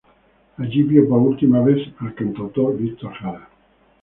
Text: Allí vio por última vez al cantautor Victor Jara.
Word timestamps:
Allí 0.57 0.81
vio 0.81 1.07
por 1.07 1.19
última 1.19 1.59
vez 1.61 1.87
al 1.99 2.15
cantautor 2.15 2.75
Victor 2.75 3.13
Jara. 3.13 3.47